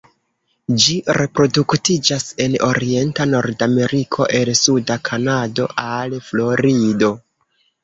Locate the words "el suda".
4.41-4.99